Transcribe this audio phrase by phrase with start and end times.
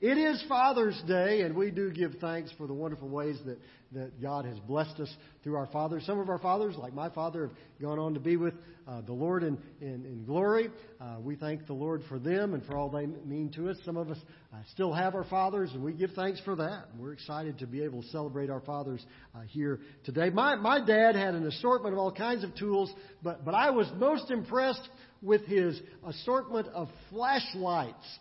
[0.00, 3.58] It is Father's Day, and we do give thanks for the wonderful ways that,
[3.92, 6.06] that God has blessed us through our fathers.
[6.06, 8.54] Some of our fathers, like my father, have gone on to be with
[8.88, 10.70] uh, the Lord in, in, in glory.
[10.98, 13.76] Uh, we thank the Lord for them and for all they mean to us.
[13.84, 14.16] Some of us
[14.54, 16.86] uh, still have our fathers, and we give thanks for that.
[16.98, 19.04] We're excited to be able to celebrate our fathers
[19.34, 20.30] uh, here today.
[20.30, 22.90] My, my dad had an assortment of all kinds of tools,
[23.22, 24.88] but, but I was most impressed
[25.20, 28.18] with his assortment of flashlights.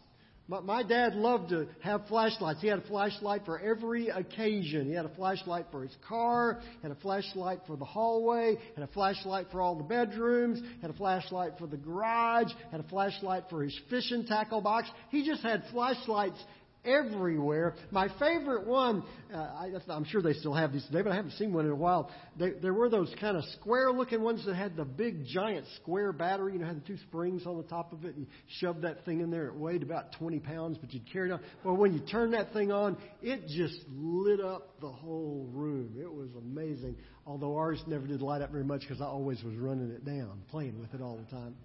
[0.50, 2.60] My, my dad loved to have flashlights.
[2.60, 4.88] He had a flashlight for every occasion.
[4.88, 8.92] He had a flashlight for his car, had a flashlight for the hallway, had a
[8.92, 13.62] flashlight for all the bedrooms, had a flashlight for the garage, had a flashlight for
[13.62, 14.90] his fishing tackle box.
[15.12, 16.44] He just had flashlights
[16.86, 17.76] everywhere.
[17.92, 21.34] My favorite one, uh, I, I'm sure they still have these today, but I haven't
[21.34, 22.12] seen one in a while.
[22.38, 26.12] They, there were those kind of square looking ones that had the big giant square
[26.14, 28.28] battery, you know, had the two springs on the top of it, and
[28.60, 29.48] shoved that thing in there.
[29.48, 31.40] It weighed about 20 pounds, but you'd carry it on.
[31.64, 35.96] Well, when you turned that thing on, it just lit up the whole room.
[36.00, 36.96] It was amazing.
[37.26, 40.42] Although ours never did light up very much because I always was running it down,
[40.50, 41.56] playing with it all the time.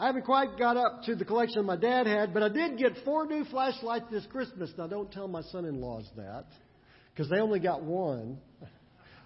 [0.00, 2.92] I haven't quite got up to the collection my dad had, but I did get
[3.04, 4.70] four new flashlights this Christmas.
[4.78, 6.46] Now, don't tell my son-in-laws that,
[7.12, 8.38] because they only got one.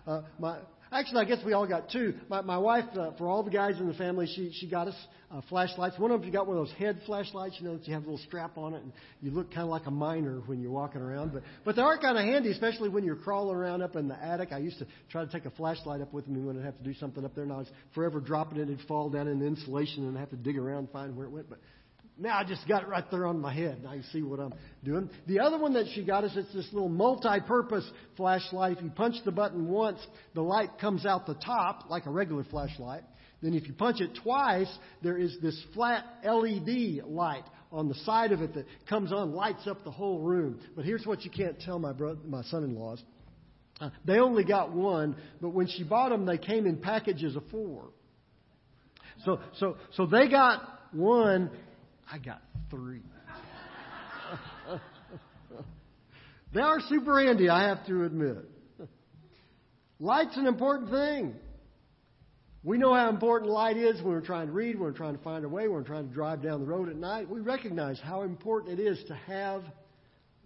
[0.07, 0.59] Uh, my
[0.93, 2.15] Actually, I guess we all got two.
[2.29, 4.95] My, my wife, uh, for all the guys in the family, she, she got us
[5.31, 5.99] uh, flashlights.
[5.99, 8.03] One of them, you got one of those head flashlights, you know, that you have
[8.03, 10.71] a little strap on it, and you look kind of like a miner when you're
[10.71, 11.33] walking around.
[11.33, 14.23] But, but they are kind of handy, especially when you're crawling around up in the
[14.23, 14.53] attic.
[14.53, 16.85] I used to try to take a flashlight up with me when I'd have to
[16.85, 18.69] do something up there, and I was forever dropping it.
[18.69, 21.27] It'd fall down in the insulation, and I'd have to dig around and find where
[21.27, 21.49] it went.
[21.49, 21.61] But
[22.23, 23.83] now I just got it right there on my head.
[23.83, 25.11] Now you see what I'm doing.
[25.27, 27.85] The other one that she got us, it's this little multi-purpose
[28.17, 28.79] flashlight.
[28.79, 29.99] If you punch the button once,
[30.35, 33.03] the light comes out the top like a regular flashlight.
[33.43, 38.31] Then if you punch it twice, there is this flat LED light on the side
[38.31, 40.61] of it that comes on, lights up the whole room.
[40.77, 43.03] But here's what you can't tell my brother, my son-in-laws.
[43.81, 47.43] Uh, they only got one, but when she bought them, they came in packages of
[47.51, 47.89] four.
[49.25, 50.63] So, so, so they got
[50.93, 51.51] one
[52.11, 53.03] I got three.
[56.55, 58.49] they are super handy, I have to admit.
[59.99, 61.35] Light's an important thing.
[62.65, 65.23] We know how important light is when we're trying to read, when we're trying to
[65.23, 67.29] find a way, when we're trying to drive down the road at night.
[67.29, 69.65] We recognize how important it is to have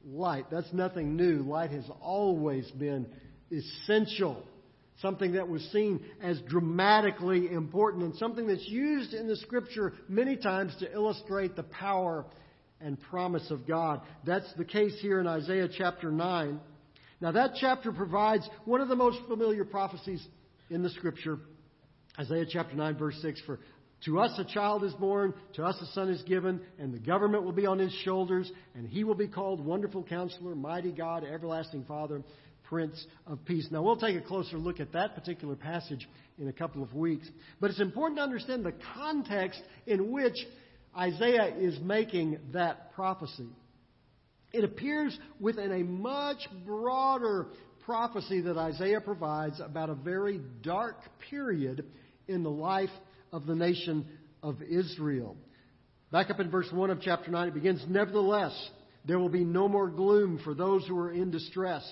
[0.05, 0.47] light.
[0.51, 1.39] That's nothing new.
[1.43, 3.07] Light has always been
[3.51, 4.43] essential
[5.03, 10.37] something that was seen as dramatically important and something that's used in the scripture many
[10.37, 12.25] times to illustrate the power
[12.81, 14.01] and promise of God.
[14.25, 16.61] That's the case here in Isaiah chapter 9.
[17.21, 20.25] Now, that chapter provides one of the most familiar prophecies
[20.69, 21.39] in the scripture.
[22.19, 23.59] Isaiah chapter 9, verse 6 For
[24.05, 27.45] to us a child is born, to us a son is given, and the government
[27.45, 31.85] will be on his shoulders, and he will be called Wonderful Counselor, Mighty God, Everlasting
[31.85, 32.23] Father
[32.69, 33.69] Prince of Peace.
[33.71, 37.29] Now, we'll take a closer look at that particular passage in a couple of weeks.
[37.61, 40.37] But it's important to understand the context in which
[40.97, 43.49] Isaiah is making that prophecy.
[44.53, 47.49] It appears within a much broader
[47.85, 50.97] prophecy that Isaiah provides about a very dark
[51.31, 51.85] period
[52.27, 52.91] in the life
[53.33, 54.07] of the nation
[54.43, 55.37] of Israel.
[56.11, 58.71] Back up in verse 1 of chapter 9, it begins Nevertheless,
[59.05, 61.85] there will be no more gloom for those who are in distress.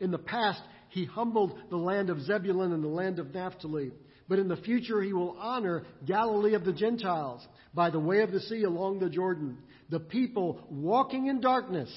[0.00, 3.92] In the past, he humbled the land of Zebulun and the land of Naphtali.
[4.28, 8.32] But in the future, he will honor Galilee of the Gentiles by the way of
[8.32, 9.58] the sea along the Jordan.
[9.88, 11.90] The people walking in darkness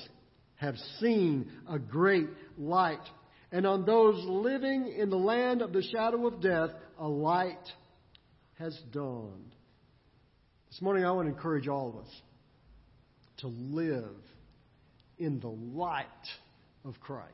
[0.55, 2.27] have seen a great
[2.57, 2.99] light.
[3.51, 7.57] And on those living in the land of the shadow of death, a light
[8.59, 9.55] has dawned.
[10.69, 12.21] This morning, I want to encourage all of us
[13.37, 14.15] to live
[15.17, 16.05] in the light
[16.85, 17.33] of Christ.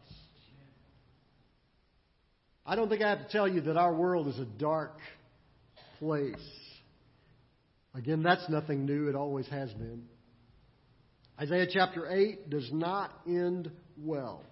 [2.65, 4.97] I don't think I have to tell you that our world is a dark
[5.99, 6.35] place.
[7.93, 9.07] Again, that's nothing new.
[9.07, 10.03] It always has been.
[11.39, 14.43] Isaiah chapter 8 does not end well.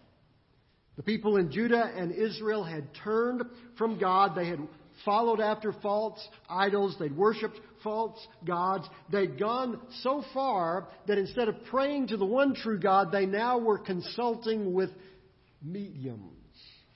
[0.96, 3.42] The people in Judah and Israel had turned
[3.80, 4.36] from God.
[4.36, 4.60] They had
[5.04, 6.96] followed after false idols.
[7.00, 8.88] They'd worshiped false gods.
[9.12, 13.58] They'd gone so far that instead of praying to the one true God, they now
[13.58, 14.92] were consulting with
[15.64, 16.43] mediums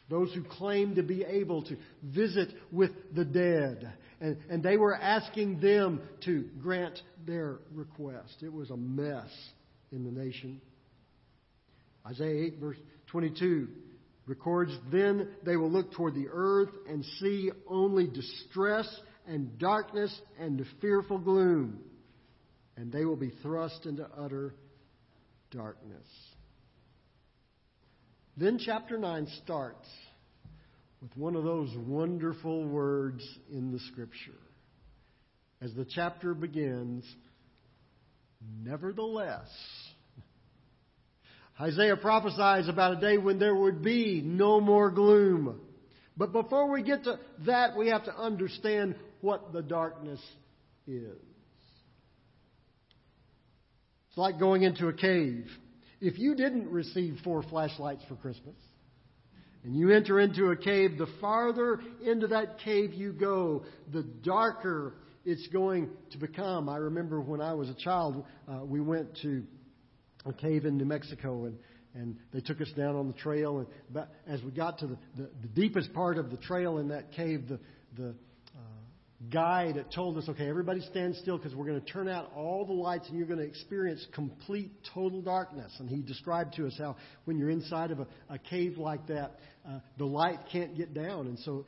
[0.10, 3.92] those who claimed to be able to visit with the dead.
[4.22, 8.42] And, and they were asking them to grant their request.
[8.42, 9.30] It was a mess
[9.92, 10.62] in the nation.
[12.06, 12.78] Isaiah 8, verse
[13.08, 13.68] 22
[14.26, 18.88] records Then they will look toward the earth and see only distress
[19.28, 21.80] and darkness and fearful gloom,
[22.78, 24.54] and they will be thrust into utter
[25.52, 26.08] darkness.
[28.40, 29.88] Then chapter 9 starts
[31.02, 34.38] with one of those wonderful words in the Scripture.
[35.60, 37.04] As the chapter begins,
[38.64, 39.50] nevertheless,
[41.60, 45.60] Isaiah prophesies about a day when there would be no more gloom.
[46.16, 50.22] But before we get to that, we have to understand what the darkness
[50.86, 51.18] is.
[54.10, 55.48] It's like going into a cave.
[56.00, 58.56] If you didn't receive four flashlights for Christmas,
[59.64, 64.94] and you enter into a cave, the farther into that cave you go, the darker
[65.26, 66.70] it's going to become.
[66.70, 69.44] I remember when I was a child, uh, we went to
[70.26, 71.58] a cave in New Mexico, and
[71.94, 73.58] and they took us down on the trail.
[73.58, 76.90] And about, as we got to the, the, the deepest part of the trail in
[76.90, 77.60] that cave, the
[77.98, 78.16] the
[79.32, 82.74] guide told us, okay, everybody stand still because we're going to turn out all the
[82.74, 85.76] lights and you're going to experience complete, total darkness.
[85.80, 89.40] And he described to us how when you're inside of a, a cave like that,
[89.68, 91.28] uh, the light can't get down.
[91.28, 91.66] And so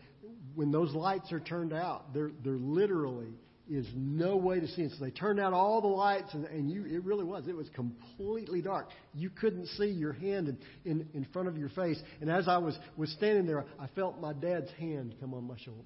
[0.56, 3.34] when those lights are turned out, there, there literally
[3.68, 4.92] is no way to see it.
[4.98, 7.48] So they turned out all the lights, and, and you, it really was.
[7.48, 8.90] It was completely dark.
[9.14, 12.00] You couldn't see your hand in, in, in front of your face.
[12.22, 15.58] And as I was, was standing there, I felt my dad's hand come on my
[15.64, 15.84] shoulder.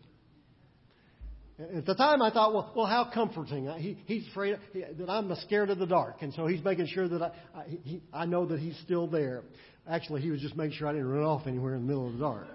[1.59, 3.67] At the time, I thought, well, well, how comforting.
[3.77, 7.21] He, he's afraid that I'm scared of the dark, and so he's making sure that
[7.21, 9.43] I, I, he, I know that he's still there.
[9.87, 12.13] Actually, he was just making sure I didn't run off anywhere in the middle of
[12.13, 12.47] the dark.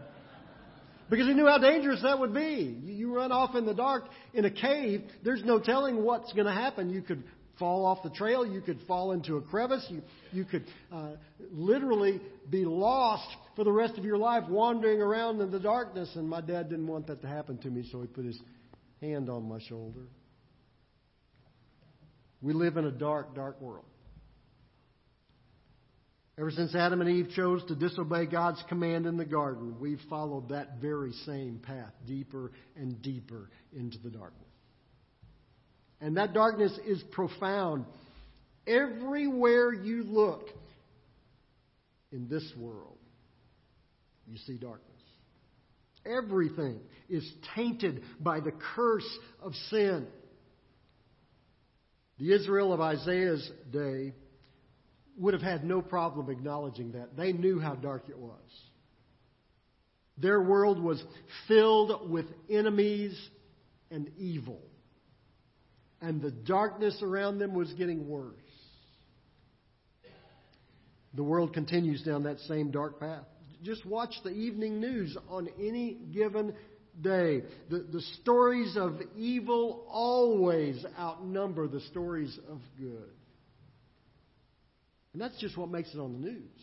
[1.11, 2.77] Because he knew how dangerous that would be.
[2.85, 4.05] You, run off in the dark
[4.35, 6.91] in a cave, there's no telling what's going to happen.
[6.91, 7.23] You could
[7.59, 10.03] fall off the trail, you could fall into a crevice, you,
[10.33, 11.13] you could uh,
[11.51, 16.11] literally be lost for the rest of your life wandering around in the darkness.
[16.15, 18.39] And my dad didn't want that to happen to me, so he put his
[19.01, 20.07] hand on my shoulder.
[22.41, 23.85] We live in a dark, dark world.
[26.39, 30.51] Ever since Adam and Eve chose to disobey God's command in the garden, we've followed
[30.51, 34.45] that very same path, deeper and deeper into the darkness.
[36.01, 37.87] And that darkness is profound.
[38.69, 40.49] Everywhere you look
[42.13, 42.99] in this world,
[44.29, 44.88] you see darkness.
[46.09, 50.07] Everything is tainted by the curse of sin.
[52.19, 54.15] The Israel of Isaiah's day
[55.17, 57.17] would have had no problem acknowledging that.
[57.17, 58.39] They knew how dark it was.
[60.17, 61.03] Their world was
[61.47, 63.17] filled with enemies
[63.91, 64.61] and evil.
[66.01, 68.35] And the darkness around them was getting worse.
[71.15, 73.27] The world continues down that same dark path
[73.63, 76.55] just watch the evening news on any given
[77.01, 77.43] day.
[77.71, 83.11] The, the stories of evil always outnumber the stories of good.
[85.13, 86.61] And that's just what makes it on the news.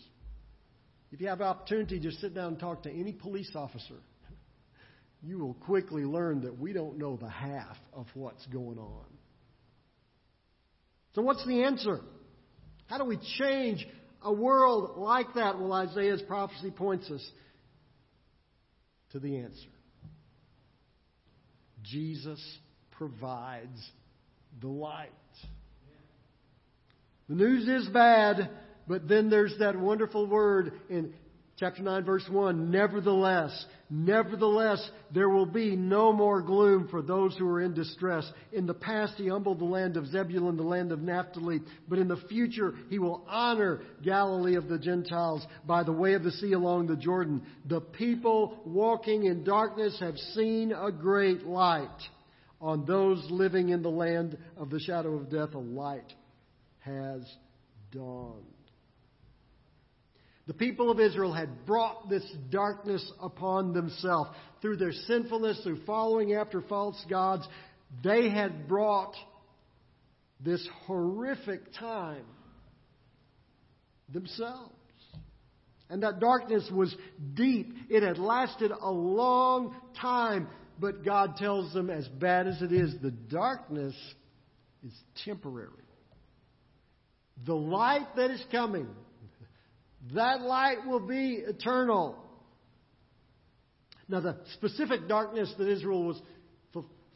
[1.12, 3.95] If you have opportunity to sit down and talk to any police officer,
[5.21, 9.06] you will quickly learn that we don't know the half of what's going on.
[11.13, 12.01] So, what's the answer?
[12.88, 13.88] How do we change
[14.25, 17.25] a world like that, well, Isaiah's prophecy points us
[19.12, 19.69] to the answer.
[21.83, 22.42] Jesus
[22.92, 23.80] provides
[24.60, 25.12] the light.
[27.30, 28.50] The news is bad,
[28.88, 31.13] but then there's that wonderful word in
[31.57, 37.47] chapter 9, verse 1 Nevertheless, Nevertheless, there will be no more gloom for those who
[37.47, 38.29] are in distress.
[38.51, 42.07] In the past, he humbled the land of Zebulun, the land of Naphtali, but in
[42.07, 46.53] the future, he will honor Galilee of the Gentiles by the way of the sea
[46.53, 47.43] along the Jordan.
[47.65, 51.89] The people walking in darkness have seen a great light.
[52.59, 56.12] On those living in the land of the shadow of death, a light
[56.79, 57.21] has
[57.91, 58.54] dawned.
[60.48, 64.30] The people of Israel had brought this darkness upon themselves.
[64.62, 67.48] Through their sinfulness, through following after false gods,
[68.04, 69.16] they had brought
[70.40, 72.25] this horrific time
[74.10, 74.72] themselves.
[75.90, 76.96] And that darkness was
[77.34, 77.74] deep.
[77.90, 80.48] It had lasted a long time.
[80.80, 83.96] But God tells them, as bad as it is, the darkness
[84.86, 85.70] is temporary.
[87.46, 88.88] The light that is coming
[90.13, 92.15] that light will be eternal.
[94.07, 96.21] Now, the specific darkness that Israel was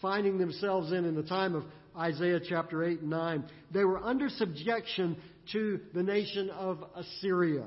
[0.01, 1.63] finding themselves in in the time of
[1.97, 5.17] Isaiah chapter 8 and 9, they were under subjection
[5.51, 7.65] to the nation of Assyria.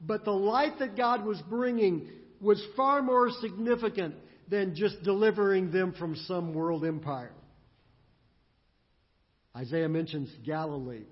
[0.00, 2.08] But the light that God was bringing
[2.40, 4.14] was far more significant
[4.48, 7.32] than just delivering them from some world empire.
[9.56, 11.04] Isaiah mentions Galilee.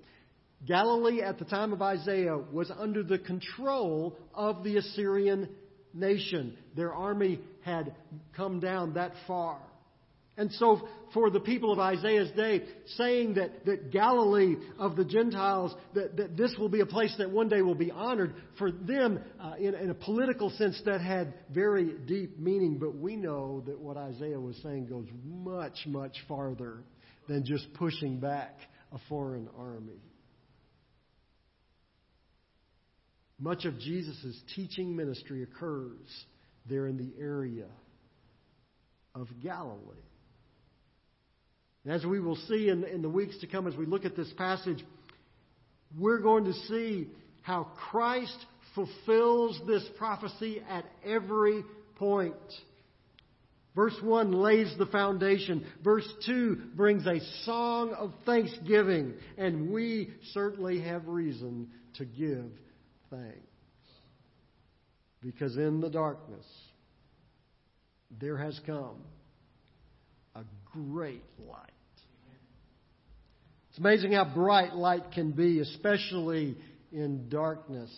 [0.65, 5.49] Galilee at the time of Isaiah was under the control of the Assyrian
[5.93, 6.57] nation.
[6.75, 7.95] Their army had
[8.35, 9.59] come down that far.
[10.37, 12.63] And so, for the people of Isaiah's day,
[12.97, 17.31] saying that, that Galilee of the Gentiles, that, that this will be a place that
[17.31, 21.33] one day will be honored, for them, uh, in, in a political sense, that had
[21.53, 22.77] very deep meaning.
[22.77, 26.83] But we know that what Isaiah was saying goes much, much farther
[27.29, 28.57] than just pushing back
[28.91, 30.01] a foreign army.
[33.45, 36.25] Much of Jesus' teaching ministry occurs
[36.67, 37.67] there in the area
[39.13, 40.01] of Galilee.
[41.85, 44.33] As we will see in, in the weeks to come as we look at this
[44.35, 44.83] passage,
[45.95, 47.07] we're going to see
[47.43, 48.35] how Christ
[48.73, 51.63] fulfills this prophecy at every
[51.97, 52.33] point.
[53.75, 55.67] Verse 1 lays the foundation.
[55.83, 59.13] Verse 2 brings a song of thanksgiving.
[59.37, 62.49] And we certainly have reason to give
[63.15, 63.39] thanks.
[65.21, 66.45] Because in the darkness,
[68.19, 69.01] there has come
[70.35, 71.71] a great light.
[73.69, 76.55] It's amazing how bright light can be, especially
[76.91, 77.91] in darkness.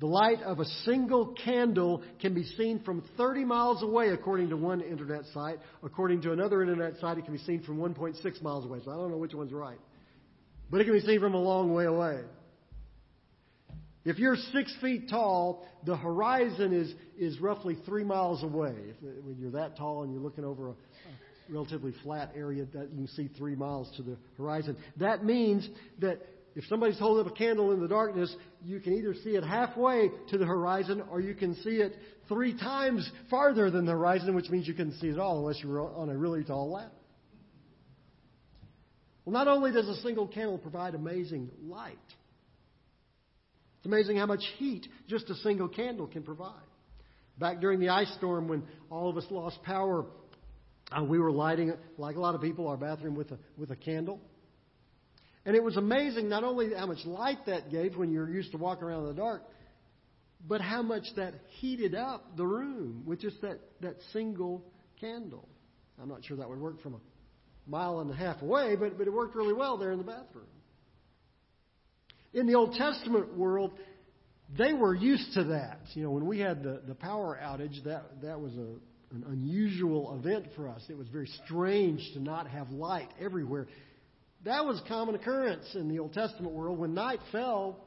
[0.00, 4.56] The light of a single candle can be seen from 30 miles away, according to
[4.56, 5.58] one internet site.
[5.82, 8.80] According to another internet site, it can be seen from 1.6 miles away.
[8.84, 9.78] So I don't know which one's right.
[10.70, 12.20] But it can be seen from a long way away.
[14.04, 18.74] If you're six feet tall, the horizon is, is roughly three miles away.
[18.76, 20.74] If, when you're that tall and you're looking over a,
[21.48, 24.76] relatively flat area that you can see three miles to the horizon.
[24.96, 25.68] That means
[26.00, 26.20] that
[26.54, 28.34] if somebody's holding up a candle in the darkness,
[28.64, 31.94] you can either see it halfway to the horizon or you can see it
[32.28, 35.68] three times farther than the horizon, which means you couldn't see it all unless you
[35.68, 36.90] were on a really tall ladder.
[39.24, 41.98] Well, not only does a single candle provide amazing light,
[43.84, 46.54] it's amazing how much heat just a single candle can provide.
[47.38, 50.06] Back during the ice storm, when all of us lost power
[50.90, 53.76] uh, we were lighting, like a lot of people, our bathroom with a, with a
[53.76, 54.22] candle.
[55.44, 58.56] And it was amazing not only how much light that gave when you're used to
[58.56, 59.42] walking around in the dark,
[60.48, 64.64] but how much that heated up the room with just that, that single
[64.98, 65.46] candle.
[66.00, 67.00] I'm not sure that would work from a
[67.66, 70.46] mile and a half away, but, but it worked really well there in the bathroom.
[72.34, 73.72] In the Old Testament world,
[74.58, 75.80] they were used to that.
[75.94, 80.18] You know, when we had the, the power outage, that, that was a, an unusual
[80.18, 80.82] event for us.
[80.88, 83.68] It was very strange to not have light everywhere.
[84.44, 86.78] That was common occurrence in the Old Testament world.
[86.78, 87.78] When night fell,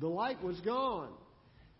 [0.00, 1.10] the light was gone.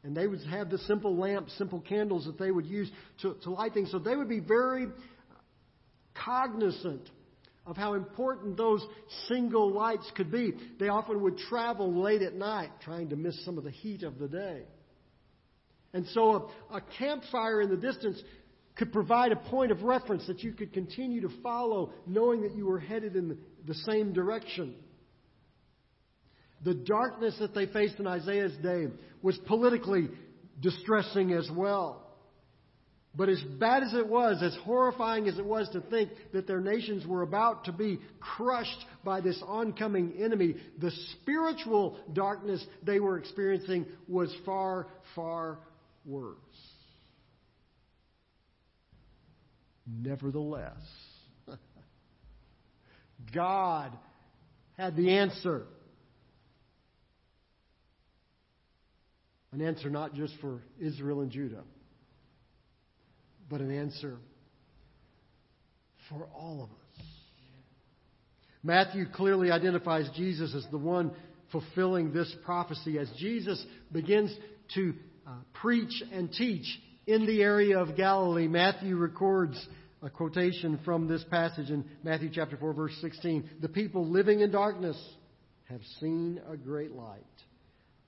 [0.05, 2.91] And they would have the simple lamps, simple candles that they would use
[3.23, 3.91] to, to light things.
[3.91, 4.87] So they would be very
[6.15, 7.09] cognizant
[7.67, 8.85] of how important those
[9.29, 10.53] single lights could be.
[10.81, 14.19] They often would travel late at night trying to miss some of the heat of
[14.19, 14.63] the day.
[15.95, 18.21] And so a, a campfire in the distance
[18.75, 22.67] could provide a point of reference that you could continue to follow, knowing that you
[22.67, 24.75] were headed in the same direction.
[26.65, 28.87] The darkness that they faced in Isaiah's day
[29.21, 30.09] was politically
[30.61, 32.02] distressing as well.
[33.15, 36.61] But as bad as it was, as horrifying as it was to think that their
[36.61, 40.91] nations were about to be crushed by this oncoming enemy, the
[41.21, 45.59] spiritual darkness they were experiencing was far, far
[46.07, 46.37] worse.
[49.87, 50.81] Nevertheless,
[53.35, 53.93] God
[54.79, 55.67] had the answer.
[59.53, 61.65] An answer not just for Israel and Judah,
[63.53, 64.17] but an answer
[66.09, 67.07] for all of us.
[68.63, 71.13] Matthew clearly identifies Jesus as the one
[71.53, 74.35] fulfilling this prophecy as Jesus begins
[74.75, 74.95] to
[75.27, 76.65] uh, preach and teach
[77.07, 78.49] in the area of Galilee.
[78.49, 79.63] Matthew records
[80.01, 83.51] a quotation from this passage in Matthew chapter 4 verse 16.
[83.61, 84.97] The people living in darkness
[85.69, 87.21] have seen a great light.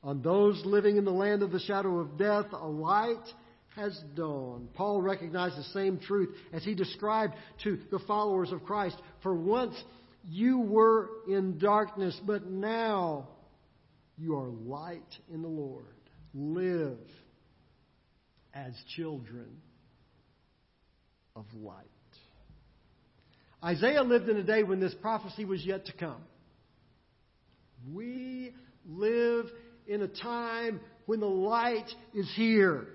[0.02, 3.24] On those living in the land of the shadow of death, a light
[3.76, 4.72] has dawned.
[4.74, 8.96] Paul recognized the same truth as he described to the followers of Christ.
[9.22, 9.74] For once
[10.24, 13.28] you were in darkness, but now
[14.16, 15.02] you are light
[15.32, 15.86] in the Lord.
[16.32, 16.98] Live
[18.54, 19.60] as children
[21.34, 21.84] of light.
[23.62, 26.22] Isaiah lived in a day when this prophecy was yet to come.
[27.92, 28.52] We
[28.86, 29.46] live
[29.86, 32.86] in a time when the light is here.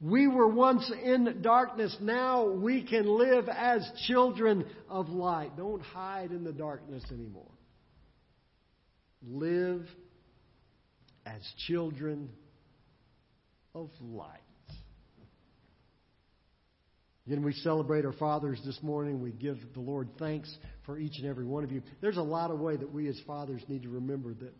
[0.00, 1.94] We were once in darkness.
[2.00, 5.56] Now we can live as children of light.
[5.56, 7.50] Don't hide in the darkness anymore.
[9.22, 9.86] Live
[11.26, 12.30] as children
[13.74, 14.40] of light.
[17.26, 19.20] Again, we celebrate our fathers this morning.
[19.20, 20.52] We give the Lord thanks
[20.86, 21.82] for each and every one of you.
[22.00, 24.54] There's a lot of way that we as fathers need to remember that,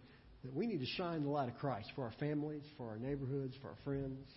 [0.44, 3.56] that we need to shine the light of Christ for our families, for our neighborhoods,
[3.62, 4.28] for our friends.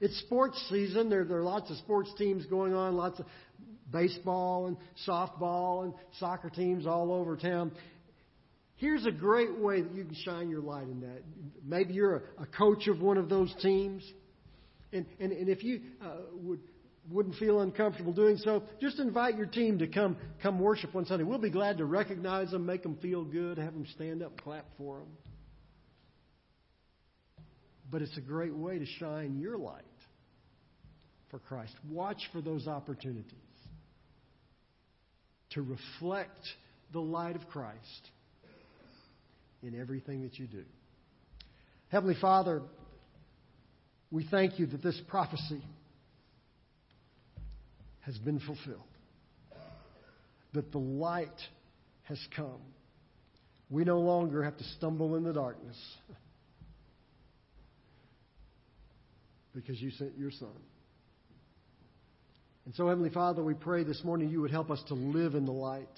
[0.00, 1.10] It's sports season.
[1.10, 3.26] There, there are lots of sports teams going on, lots of
[3.92, 4.76] baseball and
[5.06, 7.72] softball and soccer teams all over town.
[8.76, 11.22] Here's a great way that you can shine your light in that.
[11.64, 14.02] Maybe you're a, a coach of one of those teams.
[14.92, 16.60] And, and, and if you uh, would,
[17.10, 21.24] wouldn't feel uncomfortable doing so, just invite your team to come, come worship one Sunday.
[21.24, 24.64] We'll be glad to recognize them, make them feel good, have them stand up clap
[24.78, 25.08] for them.
[27.90, 29.82] But it's a great way to shine your light
[31.30, 31.74] for Christ.
[31.88, 33.34] Watch for those opportunities
[35.50, 36.38] to reflect
[36.92, 38.10] the light of Christ
[39.62, 40.64] in everything that you do.
[41.88, 42.62] Heavenly Father,
[44.12, 45.62] we thank you that this prophecy
[48.00, 48.80] has been fulfilled,
[50.52, 51.28] that the light
[52.04, 52.60] has come.
[53.68, 55.76] We no longer have to stumble in the darkness
[59.54, 60.48] because you sent your Son.
[62.66, 65.44] And so, Heavenly Father, we pray this morning you would help us to live in
[65.44, 65.88] the light.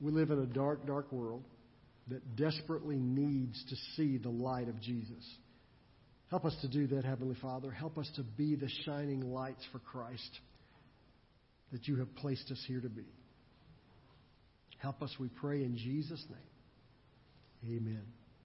[0.00, 1.44] We live in a dark, dark world
[2.08, 5.24] that desperately needs to see the light of Jesus.
[6.30, 7.70] Help us to do that, Heavenly Father.
[7.70, 10.40] Help us to be the shining lights for Christ
[11.72, 13.06] that you have placed us here to be.
[14.78, 17.78] Help us, we pray, in Jesus' name.
[17.78, 18.15] Amen.